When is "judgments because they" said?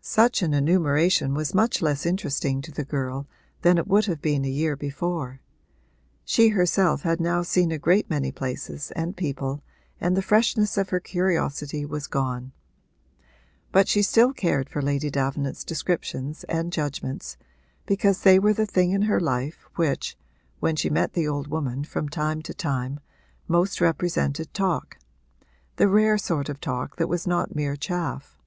16.72-18.38